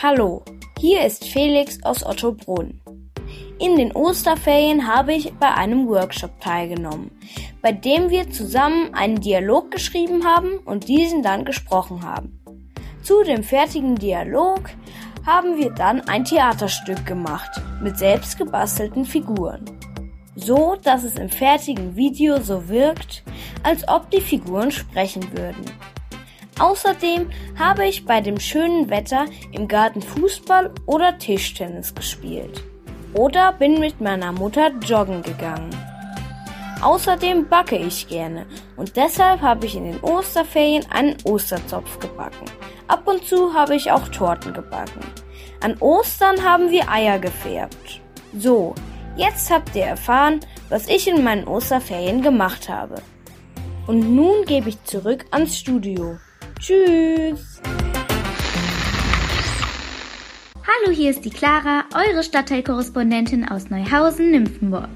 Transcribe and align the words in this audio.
Hallo, 0.00 0.44
hier 0.78 1.04
ist 1.04 1.24
Felix 1.24 1.82
aus 1.82 2.06
Ottobrunn. 2.06 2.80
In 3.58 3.76
den 3.76 3.90
Osterferien 3.90 4.86
habe 4.86 5.12
ich 5.12 5.32
bei 5.40 5.52
einem 5.52 5.88
Workshop 5.88 6.40
teilgenommen, 6.40 7.10
bei 7.62 7.72
dem 7.72 8.08
wir 8.08 8.30
zusammen 8.30 8.94
einen 8.94 9.20
Dialog 9.20 9.72
geschrieben 9.72 10.24
haben 10.24 10.58
und 10.58 10.86
diesen 10.86 11.24
dann 11.24 11.44
gesprochen 11.44 12.04
haben. 12.04 12.40
Zu 13.02 13.24
dem 13.24 13.42
fertigen 13.42 13.96
Dialog 13.96 14.70
haben 15.26 15.56
wir 15.56 15.70
dann 15.70 16.02
ein 16.02 16.24
Theaterstück 16.24 17.04
gemacht 17.04 17.50
mit 17.82 17.98
selbst 17.98 18.38
gebastelten 18.38 19.04
Figuren. 19.04 19.64
So, 20.36 20.76
dass 20.80 21.02
es 21.02 21.16
im 21.16 21.28
fertigen 21.28 21.96
Video 21.96 22.40
so 22.40 22.68
wirkt, 22.68 23.24
als 23.64 23.88
ob 23.88 24.08
die 24.12 24.20
Figuren 24.20 24.70
sprechen 24.70 25.24
würden. 25.32 25.64
Außerdem 26.58 27.30
habe 27.56 27.86
ich 27.86 28.04
bei 28.04 28.20
dem 28.20 28.40
schönen 28.40 28.90
Wetter 28.90 29.26
im 29.52 29.68
Garten 29.68 30.02
Fußball 30.02 30.72
oder 30.86 31.16
Tischtennis 31.18 31.94
gespielt. 31.94 32.64
Oder 33.14 33.52
bin 33.52 33.78
mit 33.78 34.00
meiner 34.00 34.32
Mutter 34.32 34.72
joggen 34.82 35.22
gegangen. 35.22 35.70
Außerdem 36.82 37.48
backe 37.48 37.76
ich 37.76 38.08
gerne 38.08 38.46
und 38.76 38.96
deshalb 38.96 39.40
habe 39.40 39.66
ich 39.66 39.74
in 39.74 39.84
den 39.84 40.00
Osterferien 40.00 40.84
einen 40.90 41.16
Osterzopf 41.24 41.98
gebacken. 41.98 42.46
Ab 42.86 43.02
und 43.06 43.24
zu 43.24 43.52
habe 43.52 43.74
ich 43.74 43.90
auch 43.90 44.08
Torten 44.08 44.52
gebacken. 44.52 45.00
An 45.60 45.76
Ostern 45.78 46.42
haben 46.44 46.70
wir 46.70 46.88
Eier 46.88 47.18
gefärbt. 47.18 48.00
So, 48.36 48.74
jetzt 49.16 49.50
habt 49.50 49.74
ihr 49.74 49.84
erfahren, 49.84 50.40
was 50.68 50.88
ich 50.88 51.08
in 51.08 51.24
meinen 51.24 51.48
Osterferien 51.48 52.22
gemacht 52.22 52.68
habe. 52.68 53.02
Und 53.86 54.14
nun 54.14 54.44
gebe 54.44 54.68
ich 54.68 54.82
zurück 54.84 55.24
ans 55.30 55.58
Studio. 55.58 56.18
Tschüss. 56.58 57.60
Hallo, 60.56 60.92
hier 60.92 61.10
ist 61.10 61.24
die 61.24 61.30
Clara, 61.30 61.84
eure 61.94 62.24
Stadtteilkorrespondentin 62.24 63.48
aus 63.48 63.70
Neuhausen-Nymphenburg. 63.70 64.88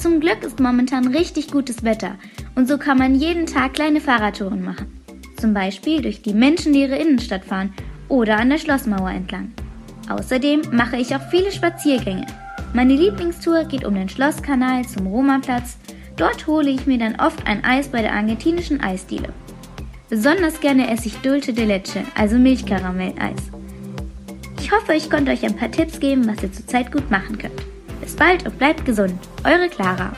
Zum 0.00 0.18
Glück 0.18 0.42
ist 0.42 0.58
momentan 0.58 1.06
richtig 1.14 1.52
gutes 1.52 1.84
Wetter 1.84 2.16
und 2.56 2.66
so 2.66 2.76
kann 2.76 2.98
man 2.98 3.14
jeden 3.14 3.46
Tag 3.46 3.74
kleine 3.74 4.00
Fahrradtouren 4.00 4.64
machen. 4.64 5.00
Zum 5.36 5.54
Beispiel 5.54 6.02
durch 6.02 6.22
die 6.22 6.34
menschenleere 6.34 6.96
Innenstadt 6.96 7.44
fahren 7.44 7.72
oder 8.08 8.38
an 8.38 8.50
der 8.50 8.58
Schlossmauer 8.58 9.10
entlang. 9.10 9.52
Außerdem 10.08 10.62
mache 10.72 10.96
ich 10.96 11.14
auch 11.14 11.22
viele 11.30 11.52
Spaziergänge. 11.52 12.26
Meine 12.72 12.94
Lieblingstour 12.94 13.62
geht 13.64 13.84
um 13.84 13.94
den 13.94 14.08
Schlosskanal 14.08 14.84
zum 14.86 15.06
Romaplatz. 15.06 15.78
Dort 16.16 16.48
hole 16.48 16.68
ich 16.68 16.86
mir 16.86 16.98
dann 16.98 17.20
oft 17.20 17.46
ein 17.46 17.64
Eis 17.64 17.88
bei 17.88 18.02
der 18.02 18.12
argentinischen 18.12 18.80
Eisdiele. 18.80 19.28
Besonders 20.10 20.58
gerne 20.58 20.90
esse 20.90 21.06
ich 21.06 21.16
Dulce 21.18 21.52
de 21.52 21.64
Leche, 21.64 22.02
also 22.16 22.36
Milchkaramelleis. 22.36 23.38
Ich 24.58 24.72
hoffe, 24.72 24.94
ich 24.94 25.08
konnte 25.08 25.30
euch 25.30 25.44
ein 25.44 25.56
paar 25.56 25.70
Tipps 25.70 26.00
geben, 26.00 26.26
was 26.26 26.42
ihr 26.42 26.52
zurzeit 26.52 26.90
gut 26.90 27.08
machen 27.12 27.38
könnt. 27.38 27.62
Bis 28.00 28.16
bald 28.16 28.44
und 28.44 28.58
bleibt 28.58 28.84
gesund. 28.84 29.14
Eure 29.44 29.68
Clara. 29.68 30.12